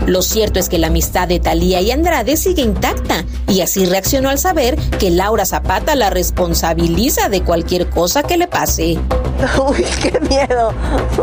Lo 0.07 0.23
cierto 0.23 0.59
es 0.59 0.71
que 0.71 0.79
la 0.79 0.87
amistad 0.87 1.29
de 1.29 1.39
Talía 1.39 1.83
y 1.83 1.91
Andrade 1.91 2.39
sigue 2.39 2.63
intacta 2.63 3.27
y 3.47 3.61
así 3.61 3.85
reaccionó 3.85 4.31
al 4.31 4.39
saber 4.39 4.77
que 4.99 5.11
Laura 5.11 5.45
Zapata 5.45 5.95
la 5.97 6.09
responsabiliza 6.09 7.29
de 7.29 7.43
cualquier 7.43 7.91
cosa 7.91 8.23
que 8.23 8.39
le 8.39 8.49
pase. 8.49 8.99
Uy, 9.69 9.85
qué 10.03 10.19
miedo. 10.21 10.73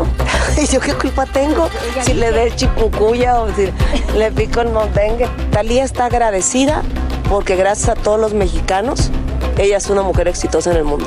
¿Y 0.62 0.66
yo 0.68 0.78
qué 0.78 0.94
culpa 0.94 1.26
tengo? 1.26 1.68
Si 2.02 2.14
le 2.14 2.30
dé 2.30 2.44
el 2.44 2.54
chikungunya 2.54 3.40
o 3.40 3.48
si 3.56 3.70
le 4.16 4.30
pico 4.30 4.60
el 4.60 4.68
montengue. 4.68 5.28
Talía 5.50 5.82
está 5.82 6.04
agradecida 6.04 6.84
porque 7.28 7.56
gracias 7.56 7.88
a 7.88 7.94
todos 7.96 8.20
los 8.20 8.34
mexicanos, 8.34 9.10
ella 9.58 9.76
es 9.76 9.88
una 9.90 10.02
mujer 10.02 10.28
exitosa 10.28 10.70
en 10.70 10.78
el 10.78 10.84
mundo. 10.84 11.06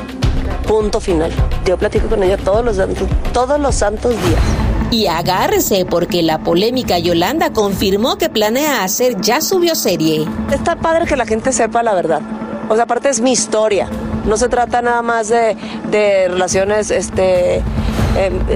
Punto 0.67 0.99
final. 0.99 1.31
Yo 1.65 1.77
platico 1.77 2.07
con 2.07 2.23
ella 2.23 2.37
todos 2.37 2.63
los, 2.63 2.77
santos- 2.77 3.07
todos 3.33 3.59
los 3.59 3.75
santos 3.75 4.11
días. 4.11 4.41
Y 4.91 5.07
agárrese 5.07 5.85
porque 5.85 6.21
la 6.21 6.39
polémica 6.39 6.99
Yolanda 6.99 7.51
confirmó 7.53 8.17
que 8.17 8.29
planea 8.29 8.83
hacer 8.83 9.19
ya 9.21 9.39
su 9.41 9.59
bioserie. 9.59 10.25
Está 10.51 10.75
padre 10.75 11.05
que 11.05 11.15
la 11.15 11.25
gente 11.25 11.51
sepa 11.53 11.81
la 11.83 11.93
verdad. 11.93 12.21
O 12.69 12.75
sea, 12.75 12.83
aparte 12.83 13.09
es 13.09 13.21
mi 13.21 13.31
historia. 13.31 13.87
No 14.25 14.37
se 14.37 14.49
trata 14.49 14.81
nada 14.81 15.01
más 15.01 15.29
de, 15.29 15.55
de 15.89 16.27
relaciones 16.27 16.91
este, 16.91 17.55
eh, 17.57 17.61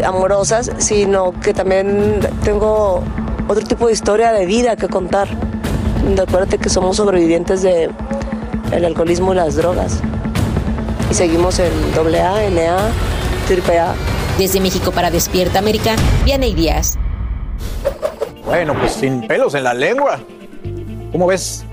amorosas, 0.06 0.72
sino 0.78 1.32
que 1.40 1.54
también 1.54 2.20
tengo 2.44 3.02
otro 3.48 3.64
tipo 3.66 3.88
de 3.88 3.94
historia 3.94 4.32
de 4.32 4.46
vida 4.46 4.76
que 4.76 4.88
contar. 4.90 5.28
Acuérdate 6.22 6.58
que 6.58 6.70
somos 6.70 6.98
sobrevivientes 6.98 7.62
de 7.62 7.90
el 8.72 8.86
alcoholismo 8.86 9.34
y 9.34 9.36
las 9.36 9.56
drogas. 9.56 10.02
Y 11.10 11.14
seguimos 11.14 11.60
en 11.60 11.72
AA, 11.98 12.50
NA, 12.50 12.78
triple 13.48 13.80
A. 13.80 13.94
Desde 14.38 14.60
México 14.60 14.92
para 14.92 15.12
Despierta 15.12 15.60
América, 15.60 15.96
Vianey 16.26 16.54
Díaz. 16.54 16.98
Bueno, 18.44 18.74
pues 18.78 18.94
sin 18.94 19.26
pelos 19.28 19.56
en 19.56 19.64
la 19.64 19.74
lengua. 19.74 20.20
¿Cómo 21.12 21.28
ves? 21.28 21.66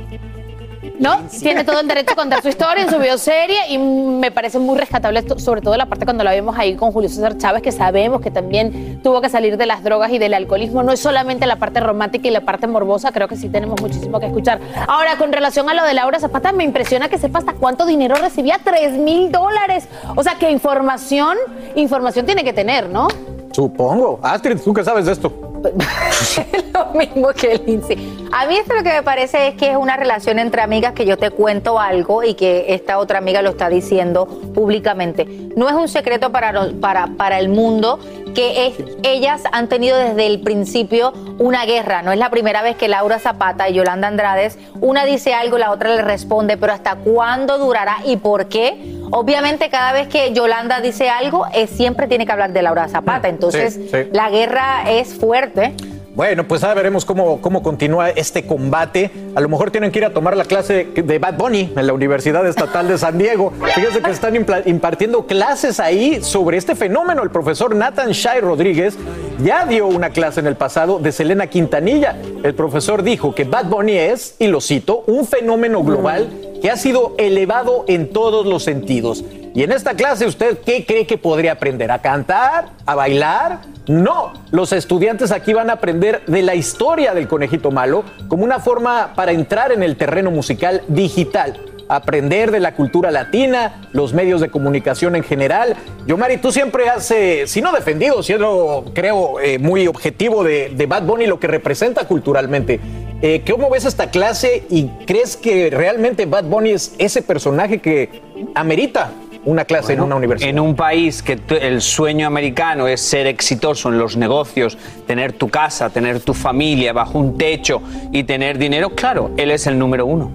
No, 0.99 1.21
tiene 1.41 1.65
todo 1.65 1.81
el 1.81 1.89
derecho 1.89 2.13
a 2.13 2.17
contar 2.17 2.43
su 2.43 2.49
historia 2.49 2.85
en 2.85 2.91
su 2.91 2.99
bioserie 2.99 3.71
y 3.71 3.79
me 3.79 4.31
parece 4.31 4.59
muy 4.59 4.79
rescatable, 4.79 5.21
esto, 5.21 5.39
sobre 5.39 5.61
todo 5.61 5.77
la 5.77 5.87
parte 5.87 6.05
cuando 6.05 6.23
la 6.23 6.31
vemos 6.31 6.57
ahí 6.59 6.75
con 6.77 6.93
Julio 6.93 7.09
César 7.09 7.39
Chávez, 7.39 7.63
que 7.63 7.73
sabemos 7.73 8.21
que 8.21 8.31
también 8.31 9.01
tuvo 9.03 9.21
que 9.21 9.29
salir 9.29 9.57
de 9.57 9.67
las 9.67 9.83
drogas 9.83 10.13
y 10.13 10.19
del 10.19 10.35
alcoholismo. 10.35 10.83
No 10.83 10.93
es 10.93 11.01
solamente 11.01 11.47
la 11.47 11.57
parte 11.57 11.81
romántica 11.81 12.29
y 12.29 12.31
la 12.31 12.43
parte 12.43 12.67
morbosa, 12.67 13.13
creo 13.13 13.29
que 13.29 13.37
sí 13.37 13.49
tenemos 13.49 13.81
muchísimo 13.81 14.21
que 14.21 14.27
escuchar. 14.27 14.61
Ahora, 14.87 15.17
con 15.17 15.33
relación 15.33 15.69
a 15.69 15.75
lo 15.75 15.85
de 15.85 15.95
Laura 15.95 16.21
Zapata, 16.21 16.53
me 16.53 16.65
impresiona 16.65 17.09
que 17.09 17.19
sepa 17.19 17.39
hasta 17.39 17.55
cuánto 17.55 17.87
dinero 17.87 18.15
recibía, 18.17 18.59
3 18.63 18.93
mil 18.99 19.33
dólares. 19.33 19.89
O 20.17 20.23
sea, 20.23 20.35
que 20.35 20.51
información, 20.51 21.37
información 21.75 22.27
tiene 22.27 22.45
que 22.45 22.53
tener, 22.53 22.89
¿no? 22.89 23.09
Supongo. 23.53 24.19
Astrid, 24.23 24.59
¿tú 24.61 24.73
qué 24.73 24.83
sabes 24.83 25.07
de 25.07 25.13
esto? 25.13 25.33
lo 26.75 26.99
mismo 26.99 27.29
que 27.29 27.61
Lindsay. 27.67 28.12
A 28.35 28.47
mí 28.47 28.57
esto 28.57 28.75
lo 28.75 28.83
que 28.83 28.91
me 28.93 29.03
parece 29.03 29.49
es 29.49 29.55
que 29.57 29.71
es 29.71 29.77
una 29.77 29.97
relación 29.97 30.39
entre 30.39 30.63
amigas 30.63 30.95
que 30.95 31.05
yo 31.05 31.19
te 31.19 31.31
cuento 31.31 31.79
algo 31.79 32.23
y 32.23 32.33
que 32.35 32.67
esta 32.75 32.99
otra 32.99 33.19
amiga 33.19 33.43
lo 33.43 33.51
está 33.51 33.69
diciendo 33.69 34.27
públicamente. 34.55 35.27
No 35.55 35.69
es 35.69 35.75
un 35.75 35.87
secreto 35.89 36.33
para, 36.33 36.71
para, 36.81 37.09
para 37.19 37.39
el 37.39 37.51
mundo 37.51 37.99
que 38.35 38.67
es- 38.69 38.75
ellas 39.03 39.43
han 39.53 39.69
tenido 39.69 39.99
desde 39.99 40.27
el 40.27 40.41
principio 40.41 41.13
una 41.39 41.67
guerra. 41.67 42.01
No 42.01 42.11
es 42.11 42.19
la 42.19 42.31
primera 42.31 42.63
vez 42.63 42.77
que 42.77 42.89
Laura 42.89 43.19
Zapata 43.19 43.69
y 43.69 43.75
Yolanda 43.75 44.09
Andrades, 44.09 44.59
una 44.81 45.05
dice 45.05 45.35
algo, 45.35 45.59
la 45.59 45.71
otra 45.71 45.91
le 45.95 46.01
responde, 46.01 46.57
pero 46.57 46.73
¿hasta 46.73 46.95
cuándo 46.97 47.59
durará 47.59 47.99
y 48.07 48.17
por 48.17 48.49
qué? 48.49 48.97
Obviamente 49.11 49.69
cada 49.69 49.93
vez 49.93 50.09
que 50.09 50.33
Yolanda 50.33 50.81
dice 50.81 51.11
algo, 51.11 51.45
eh, 51.53 51.67
siempre 51.67 52.09
tiene 52.09 52.25
que 52.25 52.33
hablar 52.33 52.55
de 52.55 52.63
Laura 52.63 52.89
Zapata. 52.89 53.29
Entonces, 53.29 53.75
Sí, 53.75 53.89
sí. 53.93 54.09
la 54.13 54.31
guerra 54.31 54.85
es 54.91 55.13
fuerte. 55.15 55.75
Bueno, 56.15 56.47
pues 56.47 56.63
ahora 56.63 56.75
veremos 56.75 57.07
cómo, 57.07 57.41
cómo 57.41 57.63
continúa 57.63 58.11
este 58.11 58.47
combate. 58.47 59.11
A 59.35 59.41
lo 59.41 59.49
mejor 59.49 59.71
tienen 59.71 59.91
que 59.91 59.99
ir 59.99 60.05
a 60.05 60.13
tomar 60.13 60.37
la 60.37 60.45
clase 60.45 60.85
de 60.95 61.19
Bad 61.19 61.39
Bunny 61.39 61.73
en 61.75 61.87
la 61.87 61.95
Universidad 61.95 62.47
Estatal 62.47 62.87
de 62.87 62.99
San 62.99 63.17
Diego. 63.17 63.51
Fíjense 63.75 64.03
que 64.03 64.11
están 64.11 64.37
impartiendo 64.67 65.27
clases 65.27 65.81
ahí 65.81 66.23
sobre 66.23 66.59
este 66.59 66.75
fenómeno. 66.75 67.23
El 67.23 67.31
profesor 67.31 67.75
Nathan 67.75 68.11
Shai 68.11 68.41
Rodríguez 68.43 68.99
ya 69.43 69.65
dio 69.65 69.87
una 69.87 70.11
clase 70.11 70.41
en 70.41 70.49
el 70.49 70.57
pasado 70.57 70.99
de 70.99 71.13
Selena 71.13 71.47
Quintanilla. 71.47 72.19
El 72.43 72.55
profesor 72.55 73.03
dijo 73.03 73.35
que 73.35 73.45
Bad 73.45 73.71
Bunny 73.71 73.97
es, 73.97 74.37
y 74.39 74.49
lo 74.49 74.61
cito, 74.61 75.05
un 75.07 75.27
fenómeno 75.27 75.83
global 75.83 76.29
que 76.61 76.71
ha 76.71 76.77
sido 76.77 77.15
elevado 77.17 77.87
en 77.89 78.13
todos 78.13 78.45
los 78.45 78.65
sentidos. 78.65 79.25
Y 79.55 79.63
en 79.63 79.73
esta 79.73 79.95
clase, 79.95 80.25
¿usted 80.25 80.59
qué 80.65 80.87
cree 80.87 81.07
que 81.07 81.19
podría 81.19 81.53
aprender? 81.53 81.91
¿A 81.91 82.01
cantar? 82.01 82.71
¿A 82.87 82.95
bailar? 82.95 83.61
No, 83.87 84.33
los 84.51 84.73
estudiantes 84.73 85.31
aquí 85.31 85.53
van 85.53 85.69
a 85.69 85.75
aprender 85.75 86.25
de 86.27 86.41
la 86.41 86.55
historia 86.55 87.13
del 87.13 87.29
conejito 87.29 87.71
malo 87.71 88.05
como 88.29 88.45
una 88.45 88.61
forma 88.61 89.13
para 89.15 89.33
entrar 89.33 89.71
en 89.71 89.83
el 89.83 89.97
terreno 89.97 90.31
musical 90.31 90.83
digital. 90.89 91.59
Aprender 91.89 92.51
de 92.51 92.61
la 92.61 92.75
cultura 92.75 93.11
latina, 93.11 93.89
los 93.93 94.15
medios 94.15 94.41
de 94.41 94.49
comunicación 94.49 95.17
en 95.17 95.23
general. 95.25 95.77
Yo, 96.07 96.17
Mari, 96.17 96.39
tú 96.39 96.51
siempre 96.51 96.89
has, 96.89 97.11
eh, 97.11 97.45
defendido, 97.75 98.23
siendo, 98.23 98.91
creo, 98.95 99.39
eh, 99.39 99.59
muy 99.59 99.87
objetivo 99.87 100.45
de, 100.45 100.71
de 100.71 100.87
Bad 100.87 101.03
Bunny, 101.03 101.27
lo 101.27 101.39
que 101.39 101.49
representa 101.49 102.07
culturalmente. 102.07 102.81
Eh, 103.21 103.43
¿Cómo 103.49 103.69
ves 103.69 103.85
esta 103.85 104.11
clase 104.11 104.65
y 104.71 104.89
crees 105.07 105.37
que 105.37 105.69
realmente 105.71 106.25
Bad 106.25 106.45
Bunny 106.45 106.71
es 106.71 106.95
ese 106.99 107.21
personaje 107.21 107.81
que 107.81 108.23
amerita 108.55 109.13
una 109.45 109.65
clase 109.65 109.95
en 109.95 110.01
una 110.01 110.17
universidad? 110.17 110.51
En 110.51 110.61
un 110.61 110.75
país 110.75 111.23
que 111.23 111.39
el 111.61 111.81
sueño 111.81 112.27
americano 112.27 112.87
es 112.87 113.01
ser 113.01 113.27
exitoso 113.27 113.89
en 113.89 113.99
los 113.99 114.17
negocios, 114.17 114.79
tener 115.07 115.33
tu 115.33 115.49
casa, 115.49 115.91
tener 115.91 116.21
tu 116.21 116.35
familia 116.35 116.93
bajo 116.93 117.19
un 117.19 117.37
techo 117.37 117.83
y 118.13 118.25
tener 118.25 118.59
dinero, 118.59 118.91
claro, 118.91 119.31
él 119.37 119.51
es 119.51 119.67
el 119.67 119.79
número 119.79 120.07
uno. 120.07 120.31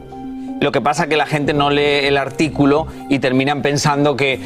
Lo 0.59 0.71
que 0.71 0.81
pasa 0.81 1.03
es 1.03 1.09
que 1.09 1.17
la 1.17 1.27
gente 1.27 1.53
no 1.53 1.69
lee 1.69 2.05
el 2.05 2.17
artículo 2.17 2.87
y 3.09 3.19
terminan 3.19 3.61
pensando 3.61 4.15
que 4.15 4.39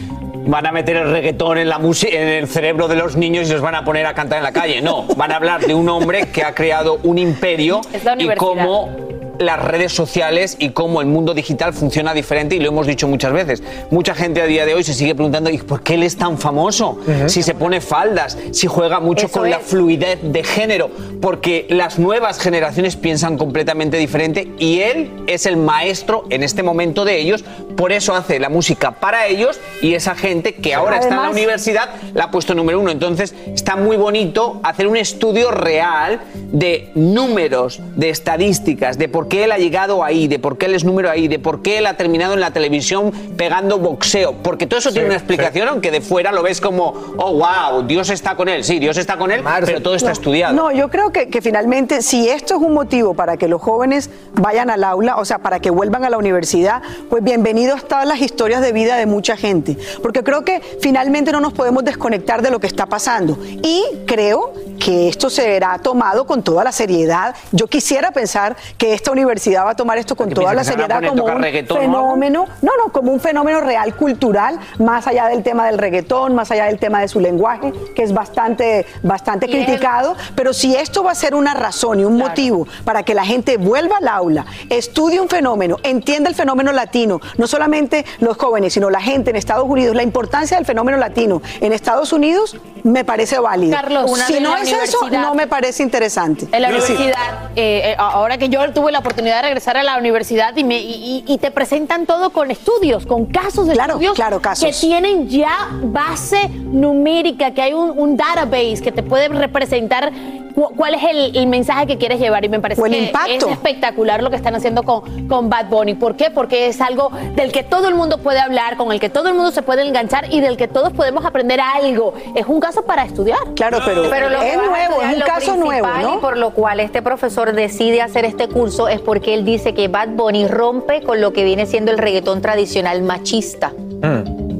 van 0.45 0.65
a 0.65 0.71
meter 0.71 0.97
el 0.97 1.11
reggaetón 1.11 1.57
en, 1.57 1.69
la 1.69 1.77
en 1.77 2.27
el 2.27 2.47
cerebro 2.47 2.87
de 2.87 2.95
los 2.95 3.15
niños 3.15 3.49
y 3.49 3.53
los 3.53 3.61
van 3.61 3.75
a 3.75 3.85
poner 3.85 4.05
a 4.05 4.13
cantar 4.13 4.39
en 4.39 4.43
la 4.43 4.51
calle. 4.51 4.81
No, 4.81 5.03
van 5.15 5.31
a 5.31 5.37
hablar 5.37 5.61
de 5.61 5.73
un 5.73 5.87
hombre 5.87 6.27
que 6.27 6.43
ha 6.43 6.53
creado 6.53 6.99
un 7.03 7.17
imperio 7.17 7.81
y 8.17 8.27
cómo 8.35 9.10
las 9.41 9.61
redes 9.63 9.91
sociales 9.93 10.55
y 10.59 10.69
cómo 10.69 11.01
el 11.01 11.07
mundo 11.07 11.33
digital 11.33 11.73
funciona 11.73 12.13
diferente 12.13 12.55
y 12.55 12.59
lo 12.59 12.67
hemos 12.69 12.87
dicho 12.87 13.07
muchas 13.07 13.33
veces. 13.33 13.63
Mucha 13.89 14.15
gente 14.15 14.41
a 14.41 14.45
día 14.45 14.65
de 14.65 14.73
hoy 14.73 14.83
se 14.83 14.93
sigue 14.93 15.15
preguntando 15.15 15.49
¿y 15.49 15.57
por 15.57 15.83
qué 15.83 15.95
él 15.95 16.03
es 16.03 16.17
tan 16.17 16.37
famoso? 16.37 16.99
Si 17.27 17.43
se 17.43 17.53
pone 17.53 17.81
faldas, 17.81 18.37
si 18.51 18.67
juega 18.67 18.99
mucho 18.99 19.25
Eso 19.27 19.39
con 19.39 19.49
la 19.49 19.57
es. 19.57 19.63
fluidez 19.65 20.19
de 20.21 20.43
género, 20.43 20.89
porque 21.21 21.65
las 21.69 21.99
nuevas 21.99 22.39
generaciones 22.39 22.95
piensan 22.95 23.37
completamente 23.37 23.97
diferente 23.97 24.51
y 24.57 24.79
él 24.79 25.11
es 25.27 25.45
el 25.45 25.57
maestro 25.57 26.25
en 26.29 26.43
este 26.43 26.63
momento 26.63 27.05
de 27.05 27.17
ellos, 27.19 27.43
por 27.75 27.91
eso 27.91 28.13
hace 28.15 28.39
la 28.39 28.49
música 28.49 28.91
para 28.91 29.27
ellos 29.27 29.59
y 29.81 29.93
esa 29.95 30.15
gente 30.15 30.53
que 30.55 30.73
ahora 30.73 30.95
está 30.97 31.07
en 31.09 31.15
la 31.15 31.21
Además- 31.23 31.37
universidad 31.37 31.89
la 32.13 32.25
ha 32.25 32.31
puesto 32.31 32.53
número 32.53 32.79
uno. 32.79 32.91
Entonces 32.91 33.33
está 33.53 33.75
muy 33.75 33.97
bonito 33.97 34.59
hacer 34.63 34.87
un 34.87 34.97
estudio 34.97 35.51
real 35.51 36.19
de 36.51 36.91
números, 36.95 37.79
de 37.95 38.09
estadísticas, 38.09 38.97
de 38.97 39.07
por 39.09 39.27
qué 39.31 39.45
él 39.45 39.53
ha 39.53 39.57
llegado 39.57 40.03
ahí, 40.03 40.27
de 40.27 40.39
por 40.39 40.57
qué 40.57 40.65
él 40.65 40.75
es 40.75 40.83
número 40.83 41.09
ahí, 41.09 41.29
de 41.29 41.39
por 41.39 41.61
qué 41.61 41.77
él 41.77 41.85
ha 41.85 41.95
terminado 41.95 42.33
en 42.33 42.41
la 42.41 42.51
televisión 42.51 43.11
pegando 43.37 43.79
boxeo. 43.79 44.33
Porque 44.43 44.67
todo 44.67 44.79
eso 44.79 44.91
tiene 44.91 45.05
una 45.07 45.15
explicación, 45.15 45.69
aunque 45.69 45.91
de 45.91 46.01
fuera 46.01 46.33
lo 46.33 46.43
ves 46.43 46.59
como, 46.59 46.93
oh, 47.17 47.33
wow, 47.33 47.83
Dios 47.87 48.09
está 48.09 48.35
con 48.35 48.49
él. 48.49 48.65
Sí, 48.65 48.79
Dios 48.79 48.97
está 48.97 49.17
con 49.17 49.31
él, 49.31 49.41
pero 49.65 49.81
todo 49.81 49.95
está 49.95 50.07
No, 50.07 50.13
estudiado. 50.13 50.53
No, 50.53 50.71
yo 50.73 50.89
creo 50.89 51.13
que, 51.13 51.29
que 51.29 51.41
finalmente, 51.41 52.01
si 52.01 52.27
esto 52.27 52.55
es 52.55 52.61
un 52.61 52.73
motivo 52.73 53.13
para 53.13 53.37
que 53.37 53.47
los 53.47 53.61
jóvenes 53.61 54.09
vayan 54.33 54.69
al 54.69 54.83
aula, 54.83 55.15
o 55.15 55.23
sea, 55.23 55.39
para 55.39 55.61
que 55.61 55.69
vuelvan 55.69 56.03
a 56.03 56.09
la 56.09 56.17
universidad, 56.17 56.81
pues 57.09 57.23
bienvenido 57.23 57.61
Unidos 57.61 57.87
todas 57.87 58.07
las 58.07 58.19
historias 58.19 58.61
de 58.61 58.71
vida 58.71 58.95
de 58.95 59.05
mucha 59.05 59.37
gente, 59.37 59.77
porque 60.01 60.23
creo 60.23 60.43
que 60.43 60.61
finalmente 60.81 61.31
no 61.31 61.39
nos 61.39 61.53
podemos 61.53 61.83
desconectar 61.83 62.41
de 62.41 62.49
lo 62.49 62.59
que 62.59 62.65
está 62.65 62.87
pasando. 62.87 63.37
Y 63.61 63.83
creo 64.07 64.53
que 64.83 65.09
esto 65.09 65.29
será 65.29 65.77
tomado 65.77 66.25
con 66.25 66.41
toda 66.41 66.63
la 66.63 66.71
seriedad. 66.71 67.35
Yo 67.51 67.67
quisiera 67.67 68.11
pensar 68.11 68.55
que 68.79 68.93
esta 68.93 69.11
universidad 69.11 69.20
va 69.25 69.71
a 69.71 69.75
tomar 69.75 69.97
esto 69.97 70.15
con 70.15 70.29
toda 70.29 70.53
la 70.53 70.63
seriedad 70.63 71.01
como 71.07 71.23
un 71.25 71.41
fenómeno, 71.67 72.45
no, 72.61 72.71
no, 72.77 72.91
como 72.91 73.11
un 73.11 73.19
fenómeno 73.19 73.61
real 73.61 73.95
cultural, 73.95 74.59
más 74.79 75.07
allá 75.07 75.27
del 75.27 75.43
tema 75.43 75.65
del 75.65 75.77
reggaetón, 75.77 76.35
más 76.35 76.51
allá 76.51 76.65
del 76.65 76.79
tema 76.79 77.01
de 77.01 77.07
su 77.07 77.19
lenguaje, 77.19 77.71
que 77.95 78.03
es 78.03 78.13
bastante, 78.13 78.85
bastante 79.03 79.45
Y 79.47 79.49
es 79.51 79.55
el- 79.59 79.65
criticado. 79.65 80.15
Pero 80.35 80.53
si 80.53 80.75
esto 80.75 81.03
va 81.03 81.11
a 81.11 81.15
ser 81.15 81.35
una 81.35 81.53
razón 81.53 81.99
y 81.99 82.05
un 82.05 82.17
motivo 82.17 82.67
para 82.85 83.03
que 83.03 83.13
la 83.13 83.25
gente 83.25 83.57
vuelva 83.57 83.97
al 83.97 84.07
aula, 84.07 84.45
estudie 84.69 85.19
un 85.19 85.29
fenómeno, 85.29 85.77
entienda 85.83 86.29
el 86.29 86.35
fenómeno 86.35 86.71
latino, 86.71 87.19
no 87.37 87.47
solamente 87.47 88.05
los 88.19 88.37
jóvenes, 88.37 88.73
sino 88.73 88.89
la 88.89 89.01
gente 89.01 89.29
en 89.31 89.35
Estados 89.35 89.65
Unidos, 89.67 89.95
la 89.95 90.03
importancia 90.03 90.57
del 90.57 90.65
fenómeno 90.65 90.97
latino 90.97 91.41
en 91.59 91.73
Estados 91.73 92.13
Unidos, 92.13 92.57
me 92.83 93.03
parece 93.05 93.39
válido. 93.39 93.75
Carlos, 93.75 94.09
una 94.11 94.25
si 94.25 94.39
no 94.39 94.55
es 94.57 94.63
eso, 94.71 94.97
universidad- 95.01 95.21
no 95.21 95.35
me 95.35 95.47
parece 95.47 95.83
interesante. 95.83 96.47
En 96.51 96.61
la 96.61 96.69
universidad, 96.69 97.49
eh, 97.55 97.91
eh, 97.91 97.95
ahora 97.97 98.37
que 98.37 98.49
yo 98.49 98.71
tuve 98.73 98.91
la 98.91 99.00
oportunidad 99.01 99.37
de 99.37 99.41
regresar 99.43 99.75
a 99.77 99.83
la 99.83 99.97
universidad 99.97 100.55
y, 100.55 100.63
me, 100.63 100.79
y, 100.79 101.23
y- 101.27 101.37
te 101.37 101.51
presentan 101.51 102.05
todo 102.05 102.29
con 102.29 102.49
estudios, 102.51 103.05
con 103.05 103.25
casos 103.25 103.67
de 103.67 103.73
Claro, 103.73 103.93
estudios 103.93 104.13
claro, 104.15 104.41
casos. 104.41 104.63
que 104.65 104.71
tienen 104.87 105.27
ya 105.27 105.69
base 105.83 106.47
numérica, 106.49 107.51
que 107.51 107.61
hay 107.61 107.73
un, 107.73 107.91
un 107.97 108.15
database 108.15 108.81
que 108.83 108.91
te 108.91 109.03
puede 109.03 109.27
representar 109.27 110.11
cuál 110.53 110.95
es 110.95 111.03
el, 111.03 111.35
el 111.35 111.47
mensaje 111.47 111.87
que 111.87 111.97
quieres 111.97 112.19
llevar. 112.19 112.43
Y 112.45 112.49
me 112.49 112.59
parece 112.59 112.81
el 112.81 112.91
que 112.91 112.97
impacto. 113.05 113.47
es 113.47 113.53
espectacular 113.53 114.23
lo 114.23 114.29
que 114.29 114.35
están 114.35 114.55
haciendo 114.55 114.83
con, 114.83 115.27
con 115.27 115.49
Bad 115.49 115.67
Bunny. 115.67 115.95
¿Por 115.95 116.15
qué? 116.15 116.29
Porque 116.31 116.67
es 116.67 116.81
algo 116.81 117.11
del 117.35 117.51
que 117.51 117.63
todo 117.63 117.87
el 117.87 117.95
mundo 117.95 118.17
puede 118.17 118.39
hablar, 118.39 118.77
con 118.77 118.91
el 118.91 118.99
que 118.99 119.09
todo 119.09 119.29
el 119.29 119.35
mundo 119.35 119.51
se 119.51 119.61
puede 119.61 119.87
enganchar 119.87 120.33
y 120.33 120.39
del 120.39 120.57
que 120.57 120.67
todos 120.67 120.93
podemos 120.93 121.25
aprender 121.25 121.59
algo. 121.59 122.13
Es 122.35 122.45
un 122.47 122.59
caso 122.59 122.83
para 122.83 123.03
estudiar. 123.03 123.39
Claro, 123.55 123.79
pero, 123.85 124.03
Pero 124.09 124.29
lo 124.29 124.39
que 124.39 124.49
es 124.49 124.57
nuevo, 124.57 124.75
estudiar, 124.75 125.09
es 125.09 125.13
un 125.13 125.19
lo 125.19 125.25
caso 125.25 125.55
nuevo, 125.55 125.87
principal 125.87 126.01
¿no? 126.03 126.15
Y 126.15 126.17
por 126.21 126.37
lo 126.37 126.51
cual 126.51 126.79
este 126.79 127.01
profesor 127.01 127.53
decide 127.53 128.01
hacer 128.01 128.25
este 128.25 128.47
curso 128.47 128.87
es 128.87 128.99
porque 128.99 129.33
él 129.33 129.45
dice 129.45 129.73
que 129.73 129.87
Bad 129.87 130.09
Bunny 130.09 130.47
rompe 130.47 131.01
con 131.01 131.21
lo 131.21 131.33
que 131.33 131.43
viene 131.43 131.65
siendo 131.65 131.91
el 131.91 131.97
reggaetón 131.97 132.41
tradicional 132.41 133.01
machista. 133.01 133.71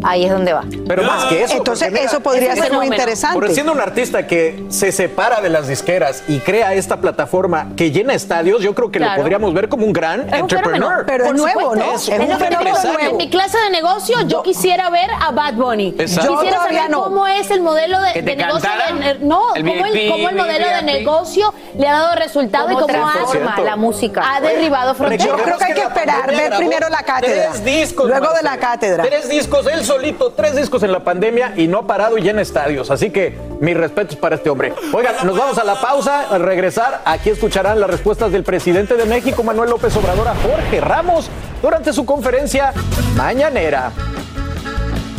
Ahí 0.04 0.26
es 0.26 0.32
donde 0.32 0.54
va. 0.54 0.64
Pero 0.88 1.04
más 1.04 1.26
que 1.26 1.44
eso. 1.44 1.58
Entonces, 1.58 1.90
porque 1.90 2.04
eso 2.06 2.20
podría 2.22 2.50
ser 2.54 2.58
muy 2.60 2.68
fenómeno. 2.70 2.94
interesante. 2.96 3.36
Porque 3.36 3.54
siendo 3.54 3.72
un 3.72 3.80
artista 3.82 4.26
que 4.28 4.66
se 4.70 4.92
separa 4.92 5.42
de 5.42 5.50
las 5.50 5.68
disqueras 5.68 6.24
y 6.28 6.40
crea 6.40 6.74
esta 6.74 6.98
plataforma 6.98 7.68
que 7.78 7.92
llena 7.92 8.14
estadios, 8.14 8.62
yo 8.64 8.74
creo 8.74 8.90
que 8.92 9.00
Claro. 9.00 9.14
lo 9.18 9.22
podríamos 9.22 9.54
ver 9.54 9.70
como 9.70 9.86
un 9.86 9.94
gran 9.94 10.22
Es 10.22 10.34
un 10.34 10.40
entrepreneur. 10.40 10.74
fenómeno. 10.74 11.04
Pero 11.08 11.24
es 11.26 11.30
Por 11.32 11.40
nuevo. 11.40 11.76
¿no? 11.76 11.96
Es 11.96 12.02
Es 12.04 12.10
un 12.10 12.16
un 12.16 12.22
Es 12.22 12.30
lo 12.30 12.38
que 12.38 12.44
te 12.44 12.50
digo, 12.50 12.62
empresario. 12.78 13.10
En 13.12 13.18
mi 13.18 13.30
clase 13.30 13.58
de 13.60 13.70
negocio 13.70 14.18
yo 14.28 14.44
quisiera 14.44 14.90
ver 14.90 15.10
a 15.20 15.32
Bad 15.32 15.54
Bunny. 15.54 15.96
Exacto. 15.98 16.32
Yo 16.34 16.40
Quisiera 16.42 16.58
saber 16.64 16.90
no. 16.90 17.04
cómo 17.04 17.28
es 17.28 17.52
el 17.52 17.62
modelo 17.62 18.00
de, 18.02 18.14
¿Que 18.14 18.24
te 18.24 18.32
de 18.32 18.36
negocio. 18.38 18.70
de- 19.00 19.20
no, 19.20 19.54
El 19.56 19.66
cómo 19.66 19.86
el, 19.86 19.94
VIP, 19.94 20.12
cómo 20.12 20.30
el 20.30 20.36
modelo 20.36 20.68
de 20.68 20.82
negocio 20.84 21.54
le 21.78 21.88
ha 21.88 21.94
dado 21.94 22.16
resultado 22.16 22.70
y 22.72 22.74
¿Cómo 22.74 22.86
ha, 22.86 22.88
transforma 22.88 23.60
la 23.64 23.76
música? 23.76 24.24
ha 24.36 24.42
derribado 24.42 24.92
Yo 24.92 24.96
fronteras. 24.96 25.42
creo 25.44 25.58
que 25.58 25.64
hay 25.66 25.74
que 25.74 25.82
esperar, 25.82 26.28
ver 26.36 26.54
primero 26.58 26.90
la 26.90 27.04
cátedra. 27.04 27.52
Tres 27.52 27.64
discos. 27.66 28.08
Luego 28.10 28.34
de 28.34 28.42
la 28.44 28.58
cátedra. 28.58 29.04
Tres 29.04 29.30
discos, 29.30 29.68
él 29.68 29.86
solito, 29.92 30.32
tres 30.32 30.56
discos 30.56 30.84
en 30.84 30.92
la 30.92 31.04
pandemia 31.04 31.54
y 31.58 31.68
no 31.68 31.80
ha 31.80 31.88
parado 31.88 32.18
y 32.18 32.22
llena 32.22 32.42
estadios. 32.42 32.90
Así 32.92 33.10
que 33.10 33.38
mis 33.60 33.76
respetos 33.76 34.16
para 34.16 34.36
este 34.36 34.50
hombre. 34.50 34.74
Oigan, 34.94 35.16
nos 35.26 35.38
vamos 35.38 35.58
a 35.58 35.66
la 35.66 35.80
pausa. 35.82 36.28
Al 36.30 36.42
regresar, 36.42 37.02
aquí 37.04 37.30
escucharán 37.30 37.80
las 37.80 37.90
respuestas 37.90 38.32
del 38.32 38.44
presidente 38.44 38.96
de 38.96 39.06
México, 39.06 39.44
Manuel 39.44 39.70
López 39.70 39.96
Obrador, 39.98 40.30
a 40.30 40.36
Jorge 40.36 40.80
Ramos 40.80 41.30
durante 41.62 41.92
su 41.92 42.06
conferencia 42.06 42.74
mañanera. 43.18 43.92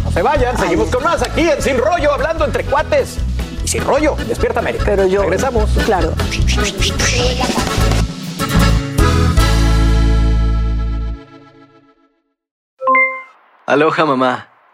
No 0.04 0.10
se 0.10 0.22
vayan, 0.22 0.56
seguimos 0.56 0.88
con 0.88 1.04
más 1.04 1.22
aquí 1.22 1.42
en 1.42 1.60
Sin 1.60 1.76
Rollo, 1.76 2.12
hablando 2.12 2.44
entre 2.46 2.64
cuates. 2.64 3.18
Y 3.62 3.68
sin 3.68 3.84
rollo, 3.84 4.16
despierta 4.26 4.60
América. 4.60 4.84
Pero 4.86 5.06
yo. 5.06 5.22
Regresamos. 5.22 5.70
Claro. 5.84 6.12
Aloha 13.64 14.04
mamá, 14.04 14.51